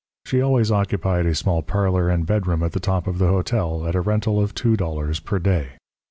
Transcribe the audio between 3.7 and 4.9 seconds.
at a rental of two